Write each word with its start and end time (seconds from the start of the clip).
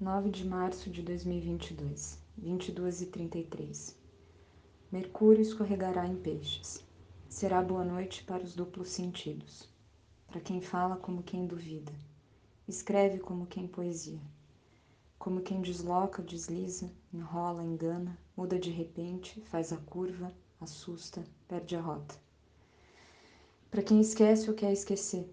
9 0.00 0.30
de 0.30 0.46
março 0.46 0.88
de 0.88 1.02
2022, 1.02 2.20
22 2.36 3.02
e 3.02 3.06
33. 3.06 3.96
Mercúrio 4.92 5.42
escorregará 5.42 6.06
em 6.06 6.14
peixes. 6.14 6.86
Será 7.28 7.60
boa 7.60 7.84
noite 7.84 8.22
para 8.22 8.44
os 8.44 8.54
duplos 8.54 8.90
sentidos. 8.90 9.68
Para 10.28 10.40
quem 10.40 10.60
fala 10.60 10.96
como 10.96 11.24
quem 11.24 11.48
duvida. 11.48 11.90
Escreve 12.68 13.18
como 13.18 13.48
quem 13.48 13.66
poesia. 13.66 14.20
Como 15.18 15.40
quem 15.40 15.60
desloca, 15.60 16.22
desliza, 16.22 16.88
enrola, 17.12 17.64
engana, 17.64 18.16
muda 18.36 18.56
de 18.56 18.70
repente, 18.70 19.40
faz 19.46 19.72
a 19.72 19.78
curva, 19.78 20.32
assusta, 20.60 21.24
perde 21.48 21.74
a 21.74 21.80
rota. 21.80 22.14
Para 23.68 23.82
quem 23.82 24.00
esquece 24.00 24.48
ou 24.48 24.54
quer 24.54 24.72
esquecer. 24.72 25.28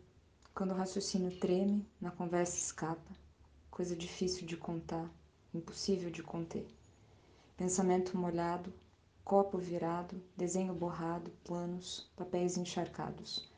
Quando 0.56 0.72
o 0.72 0.76
raciocínio 0.76 1.38
treme, 1.38 1.88
na 2.02 2.10
conversa 2.10 2.58
escapa 2.58 3.25
coisa 3.76 3.94
difícil 3.94 4.48
de 4.48 4.56
contar, 4.56 5.12
impossível 5.54 6.10
de 6.10 6.24
conter. 6.24 6.66
Pensamento 7.58 8.18
molhado, 8.18 8.74
copo 9.22 9.58
virado, 9.58 10.16
desenho 10.38 10.74
borrado, 10.74 11.30
planos, 11.44 12.10
papéis 12.16 12.56
encharcados, 12.56 13.52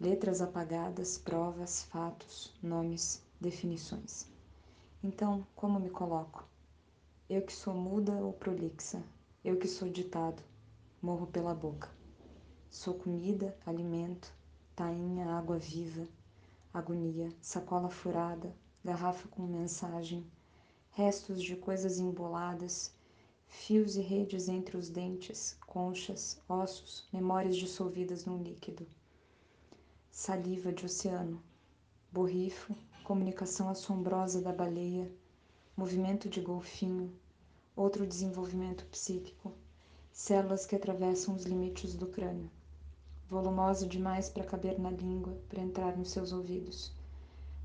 letras 0.00 0.40
apagadas, 0.40 1.18
provas, 1.18 1.82
fatos, 1.82 2.54
nomes, 2.62 3.22
definições. 3.38 4.26
Então, 5.04 5.46
como 5.54 5.78
me 5.78 5.90
coloco? 5.90 6.42
Eu 7.28 7.42
que 7.42 7.52
sou 7.52 7.74
muda 7.74 8.12
ou 8.12 8.32
prolixa, 8.32 9.04
eu 9.44 9.58
que 9.58 9.68
sou 9.68 9.90
ditado, 9.90 10.42
morro 11.02 11.26
pela 11.26 11.54
boca. 11.54 11.90
Sou 12.70 12.94
comida, 12.94 13.54
alimento, 13.66 14.32
tainha, 14.74 15.34
água 15.34 15.58
viva, 15.58 16.08
agonia, 16.72 17.30
sacola 17.42 17.90
furada, 17.90 18.50
garrafa 18.82 19.28
com 19.28 19.42
mensagem, 19.42 20.26
restos 20.92 21.42
de 21.42 21.54
coisas 21.54 21.98
emboladas, 21.98 22.90
fios 23.46 23.94
e 23.94 24.00
redes 24.00 24.48
entre 24.48 24.76
os 24.76 24.88
dentes, 24.88 25.58
conchas, 25.66 26.40
ossos, 26.48 27.06
memórias 27.12 27.56
dissolvidas 27.56 28.24
num 28.24 28.42
líquido. 28.42 28.86
Saliva 30.10 30.72
de 30.72 30.86
oceano, 30.86 31.42
borrifo, 32.10 32.74
comunicação 33.04 33.68
assombrosa 33.68 34.40
da 34.40 34.52
baleia, 34.52 35.12
movimento 35.76 36.26
de 36.26 36.40
golfinho, 36.40 37.12
outro 37.76 38.06
desenvolvimento 38.06 38.86
psíquico, 38.86 39.52
células 40.10 40.64
que 40.64 40.74
atravessam 40.74 41.34
os 41.34 41.44
limites 41.44 41.94
do 41.94 42.06
crânio, 42.06 42.50
volumosa 43.28 43.86
demais 43.86 44.30
para 44.30 44.44
caber 44.44 44.80
na 44.80 44.90
língua, 44.90 45.38
para 45.50 45.60
entrar 45.60 45.98
nos 45.98 46.10
seus 46.10 46.32
ouvidos 46.32 46.98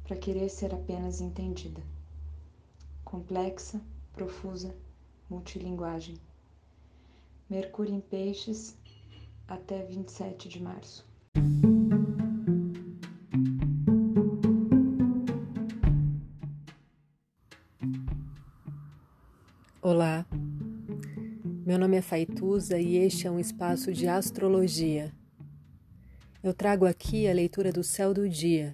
para 0.06 0.16
querer 0.16 0.50
ser 0.50 0.74
apenas 0.74 1.20
entendida. 1.20 1.82
Complexa, 3.04 3.82
profusa, 4.14 4.76
multilinguagem. 5.30 6.16
Mercúrio 7.50 7.96
em 7.96 8.00
Peixes 8.00 8.78
até 9.48 9.84
27 9.84 10.48
de 10.48 10.62
março. 10.62 11.06
Olá, 19.82 20.26
meu 21.66 21.78
nome 21.78 21.98
é 21.98 22.02
Faituza 22.02 22.80
e 22.80 22.98
este 22.98 23.28
é 23.28 23.32
um 23.32 23.40
espaço 23.40 23.92
de 23.92 24.08
astrologia. 24.08 25.12
Eu 26.44 26.54
trago 26.54 26.86
aqui 26.86 27.28
a 27.28 27.34
leitura 27.34 27.72
do 27.72 27.84
céu 27.84 28.14
do 28.14 28.30
dia 28.30 28.74